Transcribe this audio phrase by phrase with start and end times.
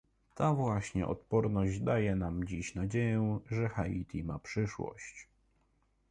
[0.35, 5.27] Ta właśnie odporność daje nam dziś nadzieję, że Haiti ma przyszłość